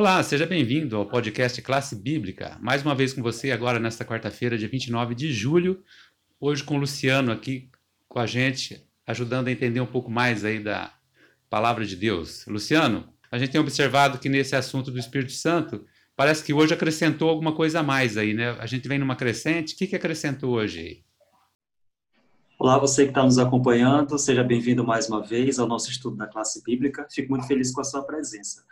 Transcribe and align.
Olá, 0.00 0.22
seja 0.22 0.46
bem-vindo 0.46 0.96
ao 0.96 1.04
podcast 1.04 1.60
Classe 1.60 1.94
Bíblica. 1.94 2.56
Mais 2.62 2.82
uma 2.82 2.94
vez 2.94 3.12
com 3.12 3.20
você 3.20 3.50
agora 3.50 3.78
nesta 3.78 4.02
quarta-feira, 4.02 4.56
dia 4.56 4.66
29 4.66 5.14
de 5.14 5.30
julho. 5.30 5.84
Hoje 6.40 6.64
com 6.64 6.76
o 6.76 6.78
Luciano 6.78 7.30
aqui 7.30 7.68
com 8.08 8.18
a 8.18 8.24
gente, 8.24 8.82
ajudando 9.06 9.48
a 9.48 9.52
entender 9.52 9.78
um 9.78 9.86
pouco 9.86 10.10
mais 10.10 10.42
aí 10.42 10.58
da 10.58 10.90
palavra 11.50 11.84
de 11.84 11.96
Deus. 11.96 12.46
Luciano, 12.46 13.10
a 13.30 13.38
gente 13.38 13.50
tem 13.50 13.60
observado 13.60 14.18
que 14.18 14.30
nesse 14.30 14.56
assunto 14.56 14.90
do 14.90 14.98
Espírito 14.98 15.32
Santo, 15.32 15.84
parece 16.16 16.42
que 16.42 16.54
hoje 16.54 16.72
acrescentou 16.72 17.28
alguma 17.28 17.54
coisa 17.54 17.80
a 17.80 17.82
mais 17.82 18.16
aí, 18.16 18.32
né? 18.32 18.56
A 18.58 18.64
gente 18.64 18.88
vem 18.88 18.98
numa 18.98 19.16
crescente. 19.16 19.74
O 19.74 19.76
que, 19.76 19.86
que 19.86 19.96
acrescentou 19.96 20.54
hoje 20.54 20.80
aí? 20.80 21.04
Olá, 22.58 22.78
você 22.78 23.04
que 23.04 23.10
está 23.10 23.22
nos 23.22 23.36
acompanhando, 23.36 24.18
seja 24.18 24.42
bem-vindo 24.42 24.82
mais 24.82 25.10
uma 25.10 25.22
vez 25.22 25.58
ao 25.58 25.68
nosso 25.68 25.90
estudo 25.90 26.16
da 26.16 26.26
classe 26.26 26.62
bíblica. 26.64 27.06
Fico 27.10 27.28
muito 27.28 27.46
feliz 27.46 27.70
com 27.70 27.82
a 27.82 27.84
sua 27.84 28.02
presença. 28.02 28.64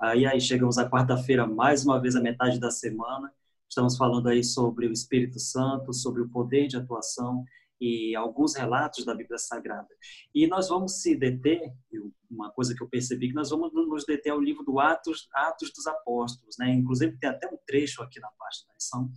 Aí, 0.00 0.26
aí 0.26 0.40
chegamos 0.40 0.76
à 0.76 0.88
quarta-feira, 0.88 1.46
mais 1.46 1.84
uma 1.84 2.00
vez, 2.00 2.16
a 2.16 2.20
metade 2.20 2.58
da 2.58 2.70
semana. 2.70 3.32
Estamos 3.68 3.96
falando 3.96 4.28
aí 4.28 4.42
sobre 4.42 4.86
o 4.86 4.92
Espírito 4.92 5.38
Santo, 5.38 5.92
sobre 5.92 6.20
o 6.22 6.28
poder 6.28 6.66
de 6.66 6.76
atuação 6.76 7.44
e 7.80 8.14
alguns 8.14 8.54
relatos 8.54 9.04
da 9.04 9.14
Bíblia 9.14 9.38
Sagrada. 9.38 9.88
E 10.34 10.46
nós 10.46 10.68
vamos 10.68 11.00
se 11.00 11.16
deter, 11.16 11.72
uma 12.30 12.50
coisa 12.50 12.74
que 12.74 12.82
eu 12.82 12.88
percebi, 12.88 13.28
que 13.28 13.34
nós 13.34 13.50
vamos 13.50 13.72
nos 13.72 14.04
deter 14.04 14.32
ao 14.32 14.40
livro 14.40 14.64
do 14.64 14.80
Atos, 14.80 15.28
Atos 15.32 15.72
dos 15.72 15.86
Apóstolos, 15.86 16.56
né? 16.58 16.70
Inclusive 16.72 17.16
tem 17.18 17.30
até 17.30 17.46
um 17.46 17.58
trecho 17.66 18.02
aqui 18.02 18.20
na 18.20 18.30
parte 18.38 18.66
da 18.66 18.74
lição 18.74 19.10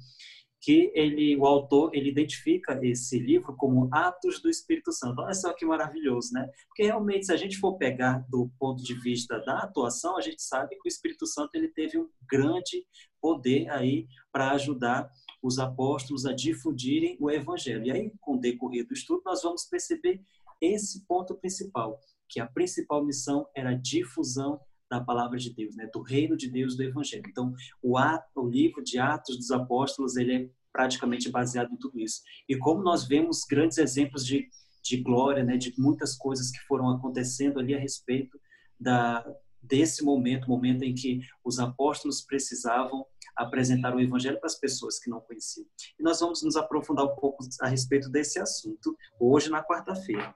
que 0.67 0.91
ele, 0.93 1.37
o 1.37 1.45
autor, 1.45 1.95
ele 1.95 2.09
identifica 2.09 2.77
esse 2.83 3.17
livro 3.17 3.55
como 3.55 3.87
Atos 3.89 4.41
do 4.41 4.49
Espírito 4.49 4.91
Santo. 4.91 5.21
Olha 5.21 5.33
só 5.33 5.53
que 5.53 5.65
maravilhoso, 5.65 6.33
né? 6.33 6.45
Porque 6.67 6.83
realmente, 6.83 7.27
se 7.27 7.31
a 7.31 7.37
gente 7.37 7.57
for 7.57 7.77
pegar 7.77 8.25
do 8.27 8.51
ponto 8.59 8.83
de 8.83 8.93
vista 8.95 9.39
da 9.45 9.59
atuação, 9.59 10.17
a 10.17 10.21
gente 10.21 10.41
sabe 10.41 10.75
que 10.75 10.85
o 10.85 10.89
Espírito 10.89 11.25
Santo 11.25 11.55
ele 11.55 11.69
teve 11.69 11.97
um 11.97 12.09
grande 12.29 12.85
poder 13.21 13.69
aí 13.69 14.07
para 14.29 14.51
ajudar 14.51 15.09
os 15.41 15.57
apóstolos 15.57 16.25
a 16.25 16.33
difundirem 16.33 17.15
o 17.17 17.31
evangelho. 17.31 17.85
E 17.85 17.91
aí, 17.91 18.11
com 18.19 18.35
o 18.35 18.37
decorrer 18.37 18.85
do 18.85 18.93
estudo, 18.93 19.21
nós 19.25 19.43
vamos 19.43 19.63
perceber 19.63 20.19
esse 20.59 21.05
ponto 21.07 21.33
principal, 21.35 21.97
que 22.27 22.41
a 22.41 22.45
principal 22.45 23.05
missão 23.05 23.47
era 23.55 23.69
a 23.69 23.73
difusão 23.73 24.59
da 24.89 25.01
palavra 25.01 25.37
de 25.37 25.53
Deus, 25.53 25.75
né, 25.75 25.89
do 25.93 26.01
reino 26.01 26.35
de 26.35 26.49
Deus 26.49 26.75
do 26.75 26.83
evangelho. 26.83 27.23
Então, 27.27 27.53
o 27.81 27.97
ato, 27.97 28.41
o 28.41 28.49
livro 28.49 28.83
de 28.83 28.97
Atos 28.97 29.37
dos 29.37 29.51
Apóstolos, 29.51 30.15
ele 30.15 30.35
é 30.35 30.56
praticamente 30.77 31.31
baseado 31.31 31.73
em 31.73 31.75
tudo 31.75 31.99
isso. 31.99 32.21
E 32.47 32.55
como 32.55 32.83
nós 32.83 33.07
vemos 33.07 33.43
grandes 33.49 33.79
exemplos 33.79 34.23
de, 34.23 34.47
de 34.83 34.97
glória, 34.97 35.43
né, 35.43 35.57
de 35.57 35.73
muitas 35.75 36.15
coisas 36.15 36.51
que 36.51 36.59
foram 36.67 36.91
acontecendo 36.91 37.59
ali 37.59 37.73
a 37.73 37.79
respeito 37.79 38.39
da 38.79 39.25
desse 39.59 40.01
momento, 40.05 40.47
momento 40.47 40.83
em 40.83 40.93
que 40.93 41.19
os 41.43 41.59
apóstolos 41.59 42.21
precisavam 42.21 43.05
apresentar 43.35 43.93
o 43.93 43.99
evangelho 43.99 44.39
para 44.39 44.45
as 44.45 44.57
pessoas 44.57 44.97
que 44.97 45.09
não 45.09 45.19
conheciam. 45.19 45.65
E 45.99 46.03
nós 46.03 46.19
vamos 46.19 46.41
nos 46.43 46.55
aprofundar 46.55 47.05
um 47.05 47.15
pouco 47.15 47.43
a 47.59 47.67
respeito 47.67 48.07
desse 48.07 48.39
assunto 48.39 48.95
hoje 49.19 49.49
na 49.49 49.61
quarta-feira. 49.61 50.33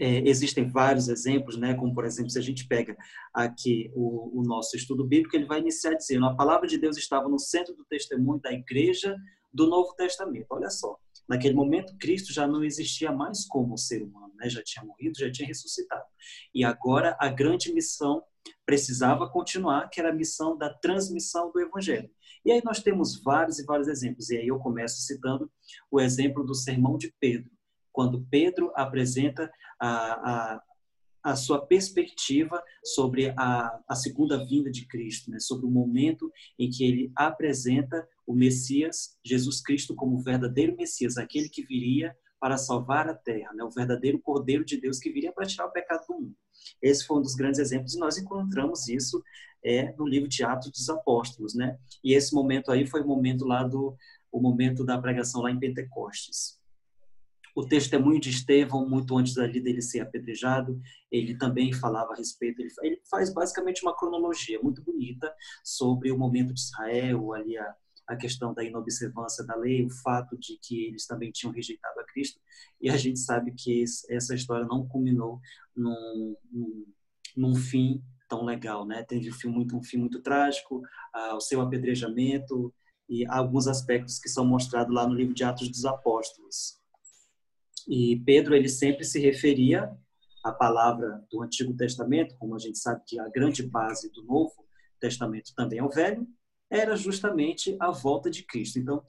É, 0.00 0.28
existem 0.28 0.68
vários 0.68 1.08
exemplos, 1.08 1.56
né? 1.56 1.74
como 1.74 1.94
por 1.94 2.04
exemplo, 2.04 2.30
se 2.30 2.38
a 2.38 2.42
gente 2.42 2.66
pega 2.66 2.96
aqui 3.32 3.90
o, 3.94 4.40
o, 4.40 4.42
nosso 4.42 4.76
estudo 4.76 5.04
bíblico, 5.04 5.36
ele 5.36 5.46
vai 5.46 5.60
iniciar 5.60 5.94
dizendo: 5.94 6.26
a 6.26 6.34
palavra 6.34 6.66
de 6.66 6.78
Deus 6.78 6.96
estava 6.96 7.28
no 7.28 7.38
centro 7.38 7.74
do 7.74 7.84
testemunho 7.84 8.40
da 8.40 8.52
igreja 8.52 9.16
do 9.52 9.68
Novo 9.68 9.94
Testamento. 9.94 10.46
Olha 10.50 10.68
só, 10.68 10.98
naquele 11.28 11.54
momento 11.54 11.96
Cristo 11.98 12.32
já 12.32 12.46
não 12.46 12.64
existia 12.64 13.12
mais 13.12 13.46
como 13.46 13.78
ser 13.78 14.02
humano, 14.02 14.32
né? 14.36 14.48
já 14.48 14.62
tinha 14.62 14.84
morrido, 14.84 15.18
já 15.18 15.30
tinha 15.30 15.46
ressuscitado. 15.46 16.04
E 16.52 16.64
agora 16.64 17.16
a 17.20 17.28
grande 17.28 17.72
missão 17.72 18.22
precisava 18.66 19.30
continuar, 19.30 19.88
que 19.88 20.00
era 20.00 20.10
a 20.10 20.14
missão 20.14 20.56
da 20.56 20.72
transmissão 20.72 21.50
do 21.52 21.60
evangelho. 21.60 22.10
E 22.44 22.52
aí 22.52 22.60
nós 22.64 22.80
temos 22.80 23.22
vários 23.22 23.58
e 23.58 23.64
vários 23.64 23.88
exemplos. 23.88 24.28
E 24.28 24.36
aí 24.36 24.48
eu 24.48 24.58
começo 24.58 25.00
citando 25.02 25.50
o 25.90 26.00
exemplo 26.00 26.44
do 26.44 26.54
sermão 26.54 26.98
de 26.98 27.14
Pedro 27.18 27.50
quando 27.94 28.26
Pedro 28.28 28.72
apresenta 28.74 29.48
a, 29.80 29.88
a, 29.88 30.62
a 31.22 31.36
sua 31.36 31.64
perspectiva 31.64 32.60
sobre 32.82 33.32
a, 33.36 33.80
a 33.88 33.94
segunda 33.94 34.44
vinda 34.44 34.68
de 34.68 34.84
Cristo, 34.84 35.30
né? 35.30 35.38
sobre 35.38 35.64
o 35.64 35.70
momento 35.70 36.30
em 36.58 36.68
que 36.68 36.84
ele 36.84 37.12
apresenta 37.14 38.06
o 38.26 38.34
Messias, 38.34 39.16
Jesus 39.24 39.62
Cristo, 39.62 39.94
como 39.94 40.16
o 40.16 40.22
verdadeiro 40.22 40.76
Messias, 40.76 41.16
aquele 41.16 41.48
que 41.48 41.64
viria 41.64 42.14
para 42.40 42.58
salvar 42.58 43.08
a 43.08 43.14
terra, 43.14 43.52
né? 43.54 43.62
o 43.62 43.70
verdadeiro 43.70 44.20
Cordeiro 44.20 44.64
de 44.64 44.78
Deus 44.78 44.98
que 44.98 45.12
viria 45.12 45.32
para 45.32 45.46
tirar 45.46 45.66
o 45.66 45.72
pecado 45.72 46.04
do 46.08 46.14
mundo. 46.14 46.34
Esse 46.82 47.06
foi 47.06 47.18
um 47.18 47.22
dos 47.22 47.36
grandes 47.36 47.60
exemplos 47.60 47.94
e 47.94 47.98
nós 48.00 48.18
encontramos 48.18 48.88
isso 48.88 49.22
é, 49.64 49.92
no 49.92 50.04
livro 50.04 50.28
de 50.28 50.42
Atos 50.42 50.72
dos 50.72 50.90
Apóstolos, 50.90 51.54
né? 51.54 51.78
E 52.02 52.12
esse 52.12 52.34
momento 52.34 52.72
aí 52.72 52.86
foi 52.86 53.02
o 53.02 53.06
momento 53.06 53.46
lá 53.46 53.62
do 53.62 53.96
o 54.30 54.40
momento 54.40 54.84
da 54.84 55.00
pregação 55.00 55.42
lá 55.42 55.50
em 55.50 55.60
Pentecostes 55.60 56.58
o 57.54 57.64
testemunho 57.64 58.20
de 58.20 58.30
Estevão, 58.30 58.88
muito 58.88 59.16
antes 59.16 59.38
ali 59.38 59.60
dele 59.60 59.80
ser 59.80 60.00
apedrejado, 60.00 60.80
ele 61.10 61.36
também 61.36 61.72
falava 61.72 62.12
a 62.12 62.16
respeito, 62.16 62.60
ele, 62.60 63.00
faz 63.08 63.32
basicamente 63.32 63.82
uma 63.82 63.96
cronologia 63.96 64.60
muito 64.60 64.82
bonita 64.82 65.32
sobre 65.62 66.10
o 66.10 66.18
momento 66.18 66.52
de 66.52 66.60
Israel, 66.60 67.32
ali 67.32 67.56
a, 67.56 67.74
a 68.08 68.16
questão 68.16 68.52
da 68.52 68.64
inobservância 68.64 69.44
da 69.44 69.54
lei, 69.54 69.84
o 69.84 69.90
fato 69.90 70.36
de 70.36 70.58
que 70.60 70.86
eles 70.86 71.06
também 71.06 71.30
tinham 71.30 71.52
rejeitado 71.52 72.00
a 72.00 72.04
Cristo, 72.04 72.40
e 72.80 72.90
a 72.90 72.96
gente 72.96 73.20
sabe 73.20 73.52
que 73.52 73.84
essa 74.10 74.34
história 74.34 74.66
não 74.66 74.86
culminou 74.86 75.40
num, 75.76 76.36
num, 76.50 76.86
num 77.36 77.54
fim 77.54 78.02
tão 78.28 78.44
legal, 78.44 78.84
né? 78.84 79.04
Teve 79.04 79.30
um 79.30 79.34
fim 79.34 79.48
muito, 79.48 79.76
um 79.76 79.82
fim 79.82 79.98
muito 79.98 80.20
trágico, 80.20 80.82
ah, 81.12 81.36
o 81.36 81.40
seu 81.40 81.60
apedrejamento 81.60 82.74
e 83.08 83.24
alguns 83.26 83.68
aspectos 83.68 84.18
que 84.18 84.28
são 84.28 84.44
mostrados 84.44 84.94
lá 84.94 85.06
no 85.06 85.14
livro 85.14 85.34
de 85.34 85.44
Atos 85.44 85.68
dos 85.68 85.84
Apóstolos. 85.84 86.82
E 87.88 88.22
Pedro 88.24 88.54
ele 88.54 88.68
sempre 88.68 89.04
se 89.04 89.20
referia 89.20 89.90
à 90.42 90.52
palavra 90.52 91.22
do 91.30 91.42
Antigo 91.42 91.74
Testamento, 91.74 92.36
como 92.38 92.54
a 92.54 92.58
gente 92.58 92.78
sabe 92.78 93.02
que 93.06 93.18
a 93.18 93.28
grande 93.28 93.62
base 93.62 94.10
do 94.12 94.22
Novo 94.24 94.64
Testamento 95.00 95.52
também 95.56 95.78
é 95.78 95.84
o 95.84 95.90
Velho, 95.90 96.26
era 96.70 96.96
justamente 96.96 97.76
a 97.80 97.90
volta 97.90 98.30
de 98.30 98.42
Cristo. 98.42 98.78
Então, 98.78 99.02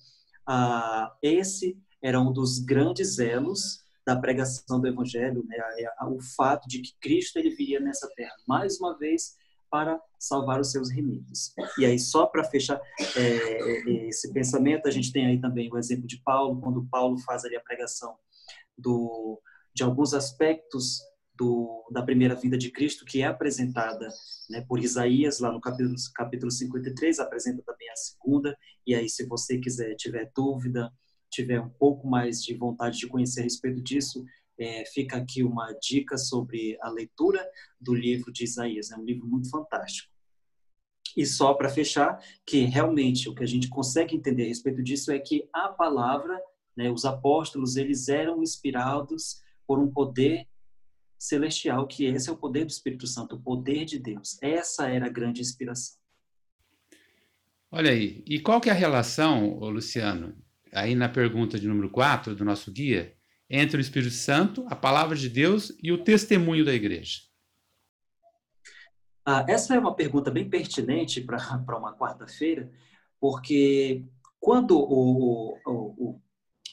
ah, 0.47 1.15
esse 1.21 1.77
era 2.01 2.19
um 2.19 2.31
dos 2.31 2.59
grandes 2.59 3.19
elos 3.19 3.83
da 4.05 4.15
pregação 4.15 4.79
do 4.79 4.87
Evangelho, 4.87 5.43
né? 5.47 5.57
o 6.07 6.21
fato 6.21 6.67
de 6.67 6.79
que 6.81 6.95
Cristo 7.01 7.37
ele 7.37 7.55
viria 7.55 7.79
nessa 7.79 8.07
terra 8.15 8.35
mais 8.47 8.79
uma 8.79 8.95
vez 8.97 9.35
para 9.69 9.99
salvar 10.19 10.59
os 10.61 10.71
seus 10.71 10.91
remidos. 10.91 11.51
E 11.77 11.85
aí, 11.85 11.97
só 11.97 12.27
para 12.27 12.43
fechar 12.43 12.79
é, 13.17 14.07
esse 14.07 14.31
pensamento, 14.31 14.87
a 14.87 14.91
gente 14.91 15.11
tem 15.11 15.25
aí 15.25 15.41
também 15.41 15.69
o 15.71 15.77
exemplo 15.77 16.05
de 16.05 16.21
Paulo, 16.21 16.61
quando 16.61 16.87
Paulo 16.89 17.17
faz 17.19 17.43
ali 17.43 17.55
a 17.55 17.61
pregação 17.61 18.15
do, 18.77 19.41
de 19.73 19.83
alguns 19.83 20.13
aspectos 20.13 20.99
do, 21.37 21.85
da 21.91 22.01
primeira 22.01 22.35
vinda 22.35 22.57
de 22.57 22.71
Cristo, 22.71 23.05
que 23.05 23.21
é 23.21 23.25
apresentada 23.25 24.07
né, 24.49 24.61
por 24.67 24.79
Isaías, 24.79 25.39
lá 25.39 25.51
no 25.51 25.59
capítulo, 25.59 25.95
capítulo 26.13 26.51
53, 26.51 27.19
apresenta 27.19 27.61
também 27.63 27.89
a 27.89 27.95
segunda, 27.95 28.57
e 28.87 28.95
aí 28.95 29.09
se 29.09 29.25
você 29.25 29.57
quiser, 29.57 29.95
tiver 29.95 30.31
dúvida, 30.35 30.91
tiver 31.29 31.59
um 31.59 31.69
pouco 31.69 32.07
mais 32.07 32.41
de 32.41 32.53
vontade 32.53 32.97
de 32.97 33.07
conhecer 33.07 33.41
a 33.41 33.43
respeito 33.43 33.81
disso, 33.81 34.23
é, 34.57 34.85
fica 34.85 35.17
aqui 35.17 35.43
uma 35.43 35.73
dica 35.73 36.17
sobre 36.17 36.77
a 36.81 36.89
leitura 36.89 37.45
do 37.79 37.93
livro 37.93 38.31
de 38.31 38.45
Isaías, 38.45 38.91
é 38.91 38.95
um 38.95 39.03
livro 39.03 39.27
muito 39.27 39.49
fantástico. 39.49 40.13
E 41.15 41.25
só 41.25 41.53
para 41.53 41.69
fechar, 41.69 42.21
que 42.45 42.65
realmente 42.65 43.29
o 43.29 43.35
que 43.35 43.43
a 43.43 43.47
gente 43.47 43.69
consegue 43.69 44.15
entender 44.15 44.43
a 44.43 44.47
respeito 44.47 44.83
disso 44.83 45.11
é 45.11 45.19
que 45.19 45.47
a 45.53 45.69
palavra 45.69 46.41
né? 46.75 46.89
Os 46.89 47.05
apóstolos, 47.05 47.75
eles 47.75 48.07
eram 48.07 48.41
inspirados 48.41 49.41
por 49.67 49.79
um 49.79 49.91
poder 49.91 50.47
celestial, 51.17 51.87
que 51.87 52.05
esse 52.05 52.29
é 52.29 52.31
o 52.33 52.37
poder 52.37 52.65
do 52.65 52.71
Espírito 52.71 53.07
Santo, 53.07 53.35
o 53.35 53.41
poder 53.41 53.85
de 53.85 53.99
Deus. 53.99 54.37
Essa 54.41 54.89
era 54.89 55.07
a 55.07 55.09
grande 55.09 55.41
inspiração. 55.41 55.97
Olha 57.71 57.91
aí, 57.91 58.23
e 58.25 58.39
qual 58.39 58.61
que 58.61 58.69
é 58.69 58.71
a 58.71 58.75
relação, 58.75 59.57
Luciano, 59.59 60.35
aí 60.71 60.95
na 60.95 61.09
pergunta 61.09 61.59
de 61.59 61.67
número 61.67 61.89
4 61.89 62.35
do 62.35 62.45
nosso 62.45 62.71
guia, 62.71 63.15
entre 63.49 63.77
o 63.77 63.81
Espírito 63.81 64.13
Santo, 64.13 64.65
a 64.69 64.75
palavra 64.75 65.15
de 65.15 65.29
Deus 65.29 65.75
e 65.81 65.91
o 65.91 66.03
testemunho 66.03 66.63
da 66.63 66.73
igreja? 66.73 67.21
Ah, 69.25 69.45
essa 69.49 69.73
é 69.75 69.79
uma 69.79 69.95
pergunta 69.95 70.29
bem 70.29 70.47
pertinente 70.47 71.21
para 71.21 71.37
uma 71.77 71.97
quarta-feira, 71.97 72.71
porque 73.19 74.05
quando 74.39 74.77
o, 74.77 75.57
o, 75.65 75.71
o, 75.97 76.21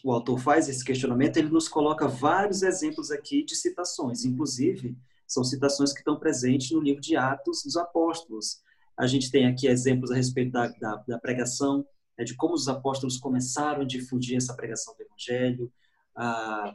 o 0.04 0.12
autor 0.12 0.38
faz 0.40 0.68
esse 0.68 0.84
questionamento, 0.84 1.36
ele 1.36 1.48
nos 1.48 1.68
coloca 1.68 2.08
vários 2.08 2.62
exemplos 2.62 3.10
aqui 3.10 3.44
de 3.44 3.54
citações, 3.54 4.24
inclusive 4.24 4.96
são 5.26 5.42
citações 5.42 5.92
que 5.92 6.00
estão 6.00 6.18
presentes 6.18 6.70
no 6.72 6.80
livro 6.80 7.00
de 7.00 7.16
Atos 7.16 7.62
dos 7.64 7.76
Apóstolos. 7.76 8.60
A 8.98 9.06
gente 9.06 9.30
tem 9.30 9.46
aqui 9.46 9.66
exemplos 9.66 10.10
a 10.10 10.14
respeito 10.14 10.52
da, 10.52 10.68
da, 10.68 10.96
da 11.08 11.18
pregação, 11.18 11.86
né, 12.18 12.24
de 12.24 12.36
como 12.36 12.54
os 12.54 12.68
apóstolos 12.68 13.16
começaram 13.16 13.82
a 13.82 13.86
difundir 13.86 14.36
essa 14.36 14.54
pregação 14.54 14.94
do 14.94 15.02
Evangelho. 15.02 15.72
Ah, 16.14 16.70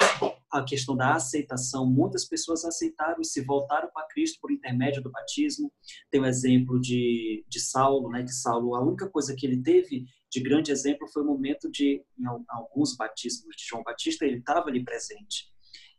a 0.51 0.63
questão 0.63 0.95
da 0.95 1.13
aceitação. 1.13 1.85
Muitas 1.85 2.25
pessoas 2.25 2.65
aceitaram 2.65 3.21
e 3.21 3.25
se 3.25 3.41
voltaram 3.41 3.89
para 3.93 4.07
Cristo 4.07 4.39
por 4.41 4.51
intermédio 4.51 5.03
do 5.03 5.11
batismo. 5.11 5.71
Tem 6.09 6.19
o 6.19 6.25
exemplo 6.25 6.79
de, 6.79 7.45
de 7.47 7.59
Saulo, 7.59 8.09
né? 8.09 8.23
Que 8.23 8.33
Saulo, 8.33 8.75
a 8.75 8.81
única 8.81 9.07
coisa 9.07 9.35
que 9.35 9.45
ele 9.45 9.61
teve 9.61 10.05
de 10.29 10.41
grande 10.41 10.71
exemplo 10.71 11.07
foi 11.07 11.23
o 11.23 11.25
momento 11.25 11.69
de, 11.71 12.03
em 12.19 12.25
alguns 12.49 12.95
batismos 12.95 13.55
de 13.55 13.65
João 13.65 13.83
Batista, 13.83 14.25
ele 14.25 14.37
estava 14.37 14.69
ali 14.69 14.83
presente. 14.83 15.51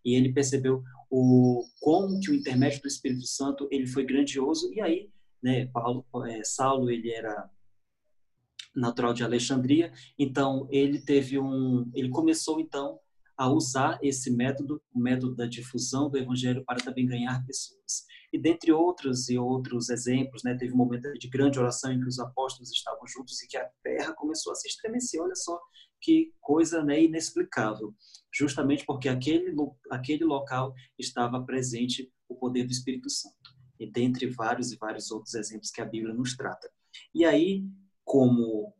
E 0.04 0.14
ele 0.14 0.32
percebeu 0.32 0.82
o 1.10 1.64
como 1.80 2.20
que 2.20 2.30
o 2.30 2.34
intermédio 2.34 2.82
do 2.82 2.88
Espírito 2.88 3.26
Santo 3.26 3.69
ele 3.70 3.86
foi 3.86 4.04
grandioso. 4.04 4.72
E 4.72 4.80
aí, 4.80 5.10
né? 5.42 5.66
Paulo, 5.66 6.04
é, 6.26 6.44
Saulo 6.44 6.90
ele 6.90 7.10
era 7.10 7.50
natural 8.75 9.12
de 9.12 9.25
Alexandria, 9.25 9.92
então 10.19 10.69
ele 10.70 11.00
teve 11.00 11.38
um, 11.38 11.90
ele 11.94 12.10
começou 12.10 12.60
então 12.60 13.00
a 13.36 13.48
usar 13.48 13.98
esse 14.02 14.30
método, 14.30 14.82
o 14.92 15.00
método 15.00 15.34
da 15.34 15.46
difusão 15.46 16.10
do 16.10 16.19
evangelho 16.19 16.64
para 16.64 16.78
também 16.78 17.06
ganhar 17.06 17.44
pessoas. 17.46 18.04
E 18.32 18.38
dentre 18.38 18.72
outros 18.72 19.28
e 19.28 19.38
outros 19.38 19.88
exemplos, 19.88 20.42
né, 20.44 20.54
teve 20.54 20.72
um 20.72 20.76
momento 20.76 21.12
de 21.14 21.28
grande 21.28 21.58
oração 21.58 21.92
em 21.92 22.00
que 22.00 22.08
os 22.08 22.19
apóstolos 22.19 22.70
estavam 22.70 23.06
juntos 23.06 23.40
e 23.42 23.48
que 23.48 23.56
a 23.56 23.69
terra 23.82 24.12
começou 24.14 24.52
a 24.52 24.54
se 24.54 24.69
estremecer. 24.69 25.20
Olha 25.20 25.34
só 25.34 25.58
que 26.00 26.32
coisa 26.40 26.84
né, 26.84 27.02
inexplicável. 27.02 27.94
Justamente 28.32 28.84
porque 28.84 29.08
aquele 29.08 29.54
aquele 29.90 30.25
local 30.25 30.75
estava 30.98 31.42
presente 31.42 32.12
o 32.28 32.34
poder 32.34 32.64
do 32.64 32.72
Espírito 32.72 33.08
Santo. 33.08 33.56
E 33.80 33.90
dentre 33.90 34.26
vários 34.26 34.72
e 34.72 34.76
vários 34.76 35.10
outros 35.10 35.34
exemplos 35.34 35.70
que 35.70 35.80
a 35.80 35.86
Bíblia 35.86 36.12
nos 36.12 36.36
trata. 36.36 36.70
E 37.14 37.25
aí 37.25 37.64
como 38.08 38.75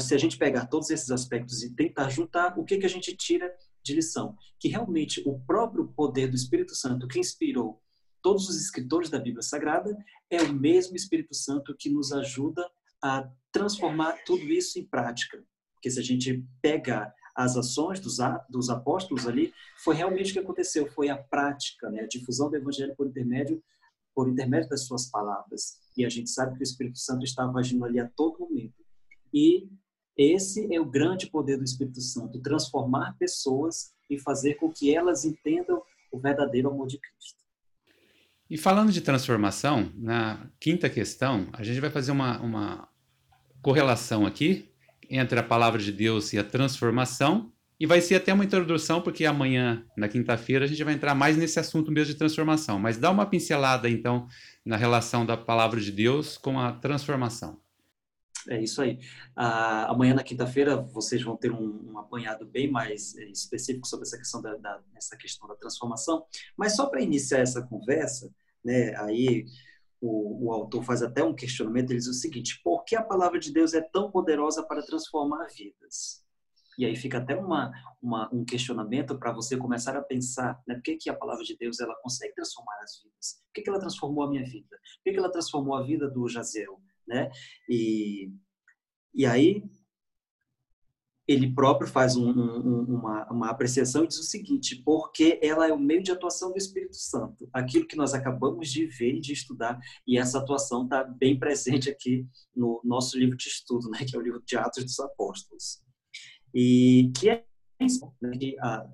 se 0.00 0.14
a 0.14 0.18
gente 0.18 0.38
pegar 0.38 0.66
todos 0.66 0.88
esses 0.90 1.10
aspectos 1.10 1.62
e 1.62 1.74
tentar 1.74 2.08
juntar, 2.10 2.56
o 2.58 2.64
que, 2.64 2.78
que 2.78 2.86
a 2.86 2.90
gente 2.90 3.16
tira 3.16 3.52
de 3.82 3.94
lição? 3.94 4.36
Que 4.60 4.68
realmente 4.68 5.20
o 5.26 5.40
próprio 5.40 5.88
poder 5.88 6.28
do 6.28 6.36
Espírito 6.36 6.74
Santo 6.74 7.08
que 7.08 7.18
inspirou 7.18 7.82
todos 8.22 8.48
os 8.48 8.60
escritores 8.60 9.10
da 9.10 9.18
Bíblia 9.18 9.42
Sagrada 9.42 9.96
é 10.30 10.42
o 10.42 10.52
mesmo 10.52 10.96
Espírito 10.96 11.34
Santo 11.34 11.74
que 11.76 11.90
nos 11.90 12.12
ajuda 12.12 12.68
a 13.02 13.28
transformar 13.52 14.12
tudo 14.24 14.44
isso 14.44 14.78
em 14.78 14.84
prática. 14.84 15.42
Porque 15.74 15.90
se 15.90 15.98
a 15.98 16.02
gente 16.02 16.44
pegar 16.60 17.12
as 17.34 17.56
ações 17.56 18.00
dos, 18.00 18.16
dos 18.50 18.68
apóstolos 18.68 19.26
ali, 19.26 19.52
foi 19.84 19.94
realmente 19.94 20.30
o 20.30 20.32
que 20.32 20.40
aconteceu, 20.40 20.90
foi 20.90 21.08
a 21.08 21.16
prática, 21.16 21.88
né? 21.88 22.00
a 22.00 22.08
difusão 22.08 22.50
do 22.50 22.56
evangelho 22.56 22.94
por 22.96 23.06
intermédio 23.06 23.62
por 24.18 24.28
intermédio 24.28 24.68
das 24.68 24.84
suas 24.84 25.08
palavras. 25.08 25.78
E 25.96 26.04
a 26.04 26.08
gente 26.08 26.28
sabe 26.28 26.56
que 26.56 26.60
o 26.60 26.64
Espírito 26.64 26.98
Santo 26.98 27.22
estava 27.22 27.56
agindo 27.56 27.84
ali 27.84 28.00
a 28.00 28.08
todo 28.16 28.40
momento. 28.40 28.84
E 29.32 29.68
esse 30.16 30.74
é 30.74 30.80
o 30.80 30.90
grande 30.90 31.30
poder 31.30 31.56
do 31.56 31.62
Espírito 31.62 32.00
Santo, 32.00 32.40
transformar 32.40 33.16
pessoas 33.16 33.92
e 34.10 34.18
fazer 34.18 34.54
com 34.54 34.72
que 34.72 34.92
elas 34.92 35.24
entendam 35.24 35.80
o 36.10 36.18
verdadeiro 36.18 36.68
amor 36.68 36.88
de 36.88 36.98
Cristo. 36.98 37.44
E 38.50 38.56
falando 38.56 38.90
de 38.90 39.02
transformação, 39.02 39.92
na 39.94 40.48
quinta 40.58 40.88
questão, 40.88 41.48
a 41.52 41.62
gente 41.62 41.80
vai 41.80 41.90
fazer 41.90 42.12
uma, 42.12 42.40
uma 42.40 42.88
correlação 43.60 44.24
aqui 44.24 44.70
entre 45.10 45.38
a 45.38 45.42
palavra 45.42 45.80
de 45.80 45.92
Deus 45.92 46.32
e 46.32 46.38
a 46.38 46.44
transformação, 46.44 47.52
e 47.80 47.86
vai 47.86 48.00
ser 48.00 48.16
até 48.16 48.32
uma 48.32 48.44
introdução, 48.44 49.00
porque 49.00 49.24
amanhã, 49.24 49.84
na 49.96 50.08
quinta-feira, 50.08 50.64
a 50.64 50.68
gente 50.68 50.82
vai 50.82 50.94
entrar 50.94 51.14
mais 51.14 51.36
nesse 51.36 51.60
assunto 51.60 51.92
mesmo 51.92 52.12
de 52.12 52.18
transformação. 52.18 52.78
Mas 52.78 52.96
dá 52.96 53.10
uma 53.10 53.24
pincelada, 53.24 53.88
então, 53.88 54.26
na 54.64 54.76
relação 54.76 55.24
da 55.24 55.36
palavra 55.36 55.80
de 55.80 55.92
Deus 55.92 56.36
com 56.36 56.58
a 56.58 56.72
transformação. 56.72 57.60
É 58.48 58.60
isso 58.62 58.80
aí. 58.80 58.98
Ah, 59.36 59.90
amanhã, 59.90 60.14
na 60.14 60.22
quinta-feira, 60.22 60.76
vocês 60.76 61.22
vão 61.22 61.36
ter 61.36 61.52
um, 61.52 61.92
um, 61.92 61.98
apanhado 61.98 62.46
bem 62.46 62.70
mais 62.70 63.14
eh, 63.16 63.24
específico 63.26 63.86
sobre 63.86 64.06
essa 64.06 64.16
questão 64.16 64.40
da, 64.40 64.56
da, 64.56 64.80
essa 64.96 65.16
questão 65.18 65.46
da 65.46 65.54
transformação. 65.54 66.24
Mas 66.56 66.74
só 66.74 66.86
para 66.86 67.02
iniciar 67.02 67.40
essa 67.40 67.60
conversa, 67.62 68.32
né, 68.64 68.96
aí 68.96 69.44
o, 70.00 70.46
o, 70.46 70.52
autor 70.52 70.82
faz 70.82 71.02
até 71.02 71.22
um 71.22 71.34
questionamento, 71.34 71.90
ele 71.90 71.98
diz 71.98 72.08
o 72.08 72.14
seguinte, 72.14 72.58
por 72.64 72.84
que 72.84 72.96
a 72.96 73.02
palavra 73.02 73.38
de 73.38 73.52
Deus 73.52 73.74
é 73.74 73.82
tão 73.82 74.10
poderosa 74.10 74.62
para 74.62 74.82
transformar 74.82 75.46
vidas? 75.48 76.24
E 76.78 76.86
aí 76.86 76.96
fica 76.96 77.18
até 77.18 77.34
uma, 77.34 77.72
uma 78.00 78.32
um 78.32 78.44
questionamento 78.44 79.18
para 79.18 79.32
você 79.32 79.56
começar 79.56 79.96
a 79.96 80.02
pensar, 80.02 80.62
né? 80.66 80.76
Por 80.76 80.82
que, 80.82 80.96
que 80.96 81.10
a 81.10 81.14
palavra 81.14 81.44
de 81.44 81.56
Deus 81.56 81.80
ela 81.80 81.94
consegue 81.96 82.32
transformar 82.34 82.78
as 82.82 83.02
vidas? 83.02 83.42
Por 83.46 83.52
que, 83.52 83.62
que 83.62 83.68
ela 83.68 83.80
transformou 83.80 84.24
a 84.24 84.30
minha 84.30 84.44
vida? 84.44 84.70
Por 84.70 85.02
que, 85.04 85.12
que 85.12 85.18
ela 85.18 85.30
transformou 85.30 85.74
a 85.74 85.82
vida 85.82 86.08
do 86.08 86.28
Jaziel? 86.28 86.80
Né? 87.08 87.30
E, 87.68 88.30
e 89.14 89.24
aí 89.24 89.64
ele 91.28 91.52
próprio 91.54 91.86
faz 91.86 92.16
um, 92.16 92.30
um, 92.30 92.84
uma, 92.84 93.30
uma 93.30 93.50
apreciação 93.50 94.02
e 94.02 94.08
diz 94.08 94.18
o 94.18 94.22
seguinte, 94.22 94.82
porque 94.82 95.38
ela 95.42 95.68
é 95.68 95.72
o 95.72 95.78
meio 95.78 96.02
de 96.02 96.10
atuação 96.10 96.50
do 96.50 96.56
Espírito 96.56 96.96
Santo, 96.96 97.46
aquilo 97.52 97.86
que 97.86 97.96
nós 97.96 98.14
acabamos 98.14 98.70
de 98.70 98.86
ver 98.86 99.16
e 99.16 99.20
de 99.20 99.34
estudar, 99.34 99.78
e 100.06 100.16
essa 100.16 100.38
atuação 100.38 100.84
está 100.84 101.04
bem 101.04 101.38
presente 101.38 101.90
aqui 101.90 102.26
no 102.56 102.80
nosso 102.82 103.18
livro 103.18 103.36
de 103.36 103.46
estudo, 103.46 103.90
né, 103.90 104.06
que 104.08 104.16
é 104.16 104.18
o 104.18 104.22
livro 104.22 104.42
de 104.44 104.56
Atos 104.56 104.84
dos 104.84 104.98
Apóstolos. 104.98 105.82
E 106.54 107.12
que 107.20 107.28
é 107.28 107.44
né, 108.22 108.30
que, 108.38 108.56
a, 108.58 108.86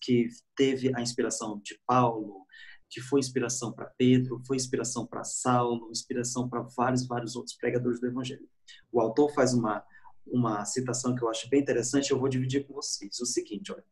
que 0.00 0.28
teve 0.56 0.90
a 0.96 1.02
inspiração 1.02 1.60
de 1.62 1.78
Paulo, 1.86 2.46
que 2.90 3.00
foi 3.00 3.20
inspiração 3.20 3.72
para 3.72 3.86
Pedro, 3.86 4.42
foi 4.44 4.56
inspiração 4.56 5.06
para 5.06 5.22
Saulo, 5.22 5.88
inspiração 5.90 6.48
para 6.48 6.62
vários, 6.62 7.06
vários 7.06 7.36
outros 7.36 7.56
pregadores 7.56 8.00
do 8.00 8.08
Evangelho. 8.08 8.48
O 8.92 9.00
autor 9.00 9.32
faz 9.32 9.54
uma, 9.54 9.84
uma 10.26 10.64
citação 10.64 11.14
que 11.14 11.22
eu 11.22 11.30
acho 11.30 11.48
bem 11.48 11.60
interessante, 11.60 12.10
eu 12.10 12.18
vou 12.18 12.28
dividir 12.28 12.66
com 12.66 12.74
vocês. 12.74 13.20
O 13.20 13.26
seguinte, 13.26 13.72
olha. 13.72 13.84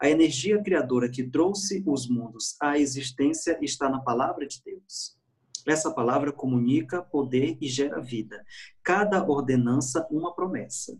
A 0.00 0.08
energia 0.08 0.62
criadora 0.62 1.10
que 1.10 1.24
trouxe 1.24 1.82
os 1.84 2.08
mundos 2.08 2.56
à 2.60 2.78
existência 2.78 3.58
está 3.60 3.88
na 3.88 3.98
palavra 3.98 4.46
de 4.46 4.62
Deus. 4.64 5.18
Essa 5.66 5.90
palavra 5.90 6.30
comunica 6.30 7.02
poder 7.02 7.56
e 7.60 7.66
gera 7.66 8.00
vida. 8.00 8.44
Cada 8.82 9.24
ordenança, 9.24 10.06
uma 10.10 10.34
promessa. 10.34 10.96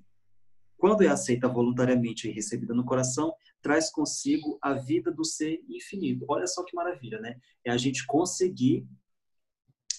Quando 0.84 1.00
é 1.00 1.08
aceita 1.08 1.48
voluntariamente 1.48 2.28
e 2.28 2.30
recebida 2.30 2.74
no 2.74 2.84
coração, 2.84 3.34
traz 3.62 3.90
consigo 3.90 4.58
a 4.60 4.74
vida 4.74 5.10
do 5.10 5.24
ser 5.24 5.64
infinito. 5.66 6.26
Olha 6.28 6.46
só 6.46 6.62
que 6.62 6.76
maravilha, 6.76 7.18
né? 7.22 7.40
É 7.64 7.70
a 7.70 7.78
gente 7.78 8.04
conseguir 8.04 8.86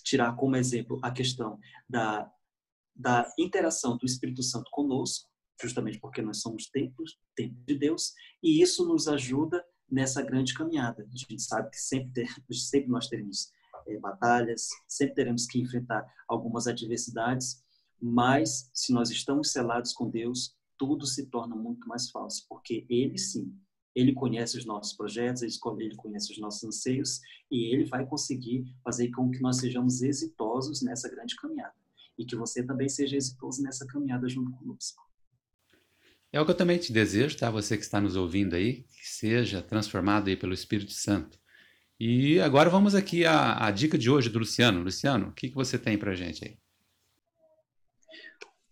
tirar 0.04 0.36
como 0.36 0.56
exemplo 0.56 1.00
a 1.02 1.10
questão 1.10 1.58
da, 1.90 2.32
da 2.96 3.28
interação 3.40 3.98
do 3.98 4.06
Espírito 4.06 4.44
Santo 4.44 4.70
conosco, 4.70 5.28
justamente 5.60 6.00
porque 6.00 6.22
nós 6.22 6.40
somos 6.42 6.68
templos, 6.68 7.20
templos 7.36 7.66
de 7.66 7.80
Deus, 7.80 8.14
e 8.44 8.62
isso 8.62 8.88
nos 8.88 9.08
ajuda 9.08 9.66
nessa 9.90 10.22
grande 10.22 10.54
caminhada. 10.54 11.04
A 11.12 11.18
gente 11.18 11.42
sabe 11.42 11.72
que 11.72 11.82
sempre, 11.82 12.12
ter, 12.12 12.30
sempre 12.54 12.92
nós 12.92 13.08
teremos 13.08 13.52
é, 13.88 13.98
batalhas, 13.98 14.70
sempre 14.88 15.16
teremos 15.16 15.48
que 15.48 15.60
enfrentar 15.60 16.06
algumas 16.28 16.68
adversidades, 16.68 17.66
mas 18.00 18.70
se 18.72 18.94
nós 18.94 19.10
estamos 19.10 19.52
selados 19.52 19.92
com 19.92 20.12
Deus, 20.12 20.55
tudo 20.78 21.06
se 21.06 21.28
torna 21.28 21.56
muito 21.56 21.88
mais 21.88 22.10
fácil, 22.10 22.46
porque 22.50 22.86
ele 22.90 23.18
sim, 23.18 23.54
ele 23.96 24.14
conhece 24.14 24.58
os 24.58 24.66
nossos 24.66 24.94
projetos, 24.94 25.42
ele 25.42 25.96
conhece 25.96 26.32
os 26.32 26.38
nossos 26.38 26.64
anseios 26.64 27.22
e 27.50 27.74
ele 27.74 27.86
vai 27.86 28.06
conseguir 28.06 28.66
fazer 28.84 29.10
com 29.12 29.32
que 29.32 29.42
nós 29.42 29.58
sejamos 29.58 30.02
exitosos 30.02 30.82
nessa 30.82 31.10
grande 31.10 31.36
caminhada 31.36 31.74
e 32.18 32.26
que 32.26 32.36
você 32.36 32.64
também 32.64 32.90
seja 32.90 33.16
exitoso 33.16 33.62
nessa 33.62 33.86
caminhada 33.86 34.28
junto 34.28 34.52
conosco. 34.52 35.04
É 36.32 36.42
o 36.42 36.46
que 36.46 36.52
eu 36.52 36.58
também 36.58 36.78
te 36.78 36.92
desejo, 36.92 37.38
tá? 37.38 37.50
Você 37.50 37.78
que 37.78 37.84
está 37.84 38.02
nos 38.02 38.18
ouvindo 38.18 38.56
aí, 38.56 38.84
que 38.84 39.08
seja 39.08 39.62
transformado 39.62 40.28
aí 40.28 40.36
pelo 40.36 40.54
Espírito 40.54 40.92
Santo. 40.92 41.40
E 41.98 42.42
agora 42.42 42.70
vamos 42.70 42.94
aqui 42.94 43.26
à, 43.26 43.66
à 43.66 43.72
dica 43.72 43.98
de 43.98 44.10
hoje 44.10 44.30
do 44.30 44.40
Luciano. 44.40 44.84
Luciano, 44.84 45.30
o 45.30 45.32
que, 45.32 45.48
que 45.48 45.56
você 45.56 45.80
tem 45.80 45.98
para 45.98 46.14
gente 46.14 46.44
aí? 46.44 46.58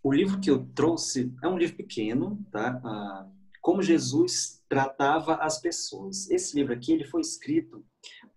O 0.03 0.11
livro 0.11 0.39
que 0.41 0.51
eu 0.51 0.65
trouxe 0.75 1.33
é 1.41 1.47
um 1.47 1.57
livro 1.57 1.77
pequeno, 1.77 2.45
tá? 2.51 2.81
Ah, 2.83 3.31
como 3.61 3.81
Jesus 3.81 4.61
tratava 4.67 5.35
as 5.35 5.61
pessoas. 5.61 6.29
Esse 6.29 6.55
livro 6.57 6.73
aqui 6.73 6.91
ele 6.91 7.05
foi 7.05 7.21
escrito 7.21 7.85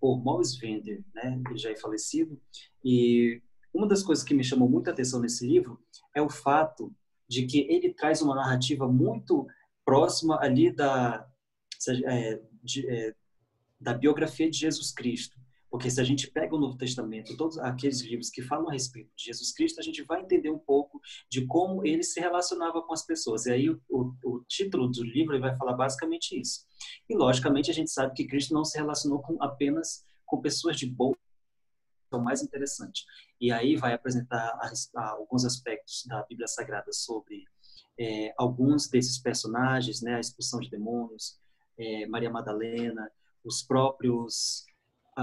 por 0.00 0.22
Maurice 0.22 0.56
Vender, 0.60 1.04
né? 1.12 1.42
Ele 1.50 1.58
já 1.58 1.70
é 1.70 1.76
falecido. 1.76 2.40
E 2.84 3.42
uma 3.74 3.88
das 3.88 4.04
coisas 4.04 4.24
que 4.24 4.32
me 4.32 4.44
chamou 4.44 4.68
muita 4.68 4.92
atenção 4.92 5.20
nesse 5.20 5.44
livro 5.44 5.80
é 6.14 6.22
o 6.22 6.30
fato 6.30 6.94
de 7.28 7.44
que 7.46 7.66
ele 7.68 7.92
traz 7.92 8.22
uma 8.22 8.36
narrativa 8.36 8.86
muito 8.86 9.46
próxima 9.84 10.38
ali 10.40 10.70
da 10.70 11.28
é, 11.88 12.40
de, 12.62 12.88
é, 12.88 13.14
da 13.80 13.92
biografia 13.92 14.48
de 14.48 14.58
Jesus 14.58 14.92
Cristo. 14.92 15.36
Porque 15.70 15.90
se 15.90 16.00
a 16.00 16.04
gente 16.04 16.30
pega 16.30 16.54
o 16.54 16.58
Novo 16.58 16.76
Testamento, 16.76 17.36
todos 17.36 17.58
aqueles 17.58 18.00
livros 18.00 18.30
que 18.30 18.42
falam 18.42 18.68
a 18.68 18.72
respeito 18.72 19.10
de 19.16 19.24
Jesus 19.24 19.52
Cristo, 19.52 19.80
a 19.80 19.82
gente 19.82 20.02
vai 20.02 20.22
entender 20.22 20.50
um 20.50 20.58
pouco 20.58 21.00
de 21.30 21.44
como 21.46 21.84
ele 21.84 22.02
se 22.02 22.20
relacionava 22.20 22.82
com 22.82 22.92
as 22.92 23.04
pessoas. 23.04 23.46
E 23.46 23.52
aí 23.52 23.70
o, 23.70 23.80
o, 23.88 24.14
o 24.24 24.44
título 24.48 24.88
do 24.88 25.02
livro 25.02 25.38
vai 25.40 25.56
falar 25.56 25.74
basicamente 25.74 26.38
isso. 26.38 26.64
E 27.08 27.16
logicamente 27.16 27.70
a 27.70 27.74
gente 27.74 27.90
sabe 27.90 28.14
que 28.14 28.26
Cristo 28.26 28.54
não 28.54 28.64
se 28.64 28.78
relacionou 28.78 29.20
com 29.20 29.42
apenas 29.42 30.04
com 30.24 30.40
pessoas 30.40 30.76
de 30.76 30.86
boa 30.86 31.16
é 32.12 32.16
o 32.16 32.22
mais 32.22 32.42
interessante. 32.42 33.04
E 33.40 33.52
aí 33.52 33.76
vai 33.76 33.92
apresentar 33.92 34.58
alguns 34.94 35.44
aspectos 35.44 36.04
da 36.06 36.22
Bíblia 36.22 36.46
Sagrada 36.46 36.92
sobre 36.92 37.44
é, 37.98 38.32
alguns 38.38 38.88
desses 38.88 39.18
personagens, 39.18 40.02
né, 40.02 40.14
a 40.14 40.20
expulsão 40.20 40.60
de 40.60 40.70
demônios, 40.70 41.38
é, 41.78 42.06
Maria 42.06 42.30
Madalena, 42.30 43.10
os 43.44 43.62
próprios 43.62 44.64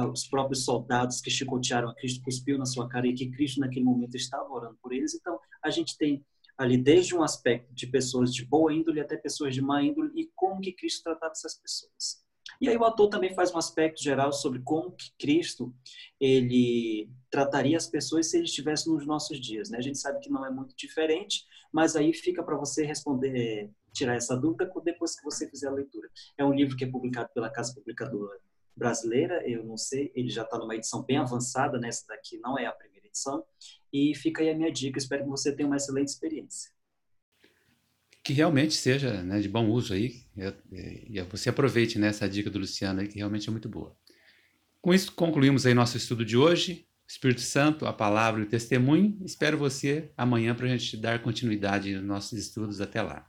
os 0.01 0.27
próprios 0.27 0.65
soldados 0.65 1.21
que 1.21 1.29
chicotearam 1.29 1.89
a 1.89 1.95
Cristo, 1.95 2.23
cuspiu 2.23 2.57
na 2.57 2.65
sua 2.65 2.89
cara 2.89 3.07
e 3.07 3.13
que 3.13 3.29
Cristo 3.29 3.59
naquele 3.59 3.85
momento 3.85 4.15
estava 4.15 4.49
orando 4.51 4.77
por 4.81 4.91
eles. 4.91 5.13
Então, 5.13 5.39
a 5.61 5.69
gente 5.69 5.97
tem 5.97 6.25
ali 6.57 6.77
desde 6.77 7.15
um 7.15 7.23
aspecto 7.23 7.73
de 7.73 7.87
pessoas 7.87 8.33
de 8.33 8.45
boa 8.45 8.73
índole 8.73 8.99
até 8.99 9.17
pessoas 9.17 9.53
de 9.53 9.61
má 9.61 9.83
índole 9.83 10.11
e 10.15 10.29
como 10.35 10.61
que 10.61 10.73
Cristo 10.73 11.03
tratava 11.03 11.31
essas 11.31 11.59
pessoas. 11.59 12.23
E 12.59 12.69
aí 12.69 12.77
o 12.77 12.83
autor 12.83 13.09
também 13.09 13.33
faz 13.33 13.53
um 13.53 13.57
aspecto 13.57 14.01
geral 14.01 14.31
sobre 14.31 14.59
como 14.61 14.91
que 14.91 15.11
Cristo 15.19 15.73
ele 16.19 17.09
trataria 17.29 17.77
as 17.77 17.87
pessoas 17.87 18.29
se 18.29 18.37
ele 18.37 18.45
estivesse 18.45 18.89
nos 18.89 19.05
nossos 19.05 19.39
dias. 19.39 19.69
Né? 19.69 19.77
A 19.77 19.81
gente 19.81 19.97
sabe 19.97 20.19
que 20.19 20.29
não 20.29 20.45
é 20.45 20.51
muito 20.51 20.75
diferente, 20.75 21.45
mas 21.71 21.95
aí 21.95 22.13
fica 22.13 22.43
para 22.43 22.57
você 22.57 22.85
responder, 22.85 23.71
tirar 23.91 24.15
essa 24.15 24.35
dúvida 24.35 24.71
depois 24.83 25.15
que 25.15 25.23
você 25.23 25.49
fizer 25.49 25.67
a 25.67 25.71
leitura. 25.71 26.09
É 26.37 26.45
um 26.45 26.53
livro 26.53 26.75
que 26.75 26.83
é 26.83 26.89
publicado 26.89 27.29
pela 27.33 27.49
Casa 27.49 27.73
Publicadora 27.73 28.39
Brasileira, 28.75 29.47
eu 29.47 29.63
não 29.63 29.77
sei, 29.77 30.11
ele 30.15 30.29
já 30.29 30.43
está 30.43 30.57
numa 30.57 30.75
edição 30.75 31.03
bem 31.03 31.17
avançada, 31.17 31.79
nessa 31.79 32.05
né? 32.07 32.15
daqui 32.15 32.37
não 32.39 32.57
é 32.57 32.65
a 32.65 32.71
primeira 32.71 33.07
edição, 33.07 33.45
e 33.91 34.15
fica 34.15 34.41
aí 34.41 34.49
a 34.49 34.55
minha 34.55 34.71
dica, 34.71 34.97
espero 34.97 35.23
que 35.23 35.29
você 35.29 35.55
tenha 35.55 35.67
uma 35.67 35.77
excelente 35.77 36.09
experiência 36.09 36.73
que 38.23 38.31
realmente 38.31 38.73
seja 38.73 39.21
né, 39.21 39.41
de 39.41 39.49
bom 39.49 39.69
uso 39.69 39.93
aí. 39.93 40.23
E 40.71 41.21
você 41.23 41.49
aproveite 41.49 41.99
né, 41.99 42.09
dica 42.31 42.49
do 42.49 42.57
Luciano 42.57 43.01
aí, 43.01 43.07
que 43.07 43.17
realmente 43.17 43.49
é 43.49 43.51
muito 43.51 43.67
boa. 43.67 43.93
Com 44.81 44.93
isso, 44.93 45.11
concluímos 45.11 45.65
aí 45.65 45.73
nosso 45.73 45.97
estudo 45.97 46.23
de 46.23 46.37
hoje. 46.37 46.87
Espírito 47.05 47.41
Santo, 47.41 47.85
a 47.85 47.91
palavra 47.91 48.41
e 48.41 48.45
o 48.45 48.49
testemunho. 48.49 49.19
Espero 49.25 49.57
você 49.57 50.09
amanhã 50.15 50.55
para 50.55 50.65
a 50.65 50.69
gente 50.69 50.95
dar 50.95 51.21
continuidade 51.21 51.93
nos 51.93 52.05
nossos 52.05 52.39
estudos. 52.39 52.79
Até 52.79 53.01
lá. 53.01 53.27